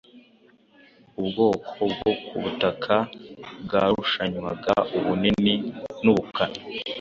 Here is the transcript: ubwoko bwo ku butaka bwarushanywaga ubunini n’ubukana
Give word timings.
ubwoko 1.19 1.77
bwo 1.93 2.11
ku 2.25 2.35
butaka 2.43 2.95
bwarushanywaga 3.63 4.73
ubunini 4.97 5.53
n’ubukana 6.03 6.59